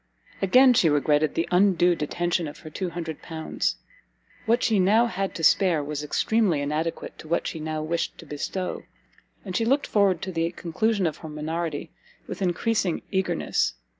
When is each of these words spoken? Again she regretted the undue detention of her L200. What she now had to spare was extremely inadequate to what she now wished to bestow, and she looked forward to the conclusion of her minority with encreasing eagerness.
Again 0.41 0.73
she 0.73 0.89
regretted 0.89 1.35
the 1.35 1.47
undue 1.51 1.93
detention 1.93 2.47
of 2.47 2.57
her 2.61 2.71
L200. 2.71 3.75
What 4.47 4.63
she 4.63 4.79
now 4.79 5.05
had 5.05 5.35
to 5.35 5.43
spare 5.43 5.83
was 5.83 6.03
extremely 6.03 6.59
inadequate 6.59 7.19
to 7.19 7.27
what 7.27 7.45
she 7.45 7.59
now 7.59 7.83
wished 7.83 8.17
to 8.17 8.25
bestow, 8.25 8.81
and 9.45 9.55
she 9.55 9.63
looked 9.63 9.85
forward 9.85 10.23
to 10.23 10.31
the 10.31 10.49
conclusion 10.53 11.05
of 11.05 11.17
her 11.17 11.29
minority 11.29 11.91
with 12.25 12.41
encreasing 12.41 13.03
eagerness. 13.11 13.75